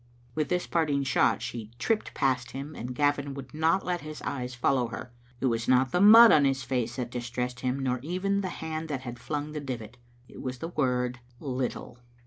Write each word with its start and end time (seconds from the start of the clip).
With 0.33 0.49
this 0.49 0.65
parting 0.65 1.03
shot 1.03 1.43
she 1.43 1.69
tripped 1.77 2.15
past 2.15 2.53
him, 2.53 2.73
and 2.73 2.95
Gavin 2.95 3.35
would 3.35 3.53
not 3.53 3.85
let 3.85 4.01
his 4.01 4.19
eyes 4.23 4.55
follow 4.55 4.87
her. 4.87 5.11
It 5.39 5.45
was 5.45 5.67
not 5.67 5.91
the 5.91 6.01
mud 6.01 6.31
on 6.31 6.43
his 6.43 6.63
face 6.63 6.95
that 6.95 7.11
distressed 7.11 7.59
him, 7.59 7.77
nor 7.77 7.99
even 8.01 8.41
the 8.41 8.49
hand 8.49 8.89
that 8.89 9.01
had 9.01 9.19
flung 9.19 9.51
the 9.51 9.61
divit. 9.61 9.97
It 10.27 10.41
was 10.41 10.57
the 10.57 10.69
word" 10.69 11.19
little. 11.59 11.99